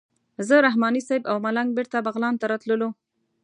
زه 0.47 0.55
رحماني 0.65 1.01
صیب 1.07 1.21
او 1.31 1.37
ملنګ 1.45 1.69
بېرته 1.77 1.97
بغلان 2.05 2.35
ته 2.39 2.45
راتللو. 2.51 2.89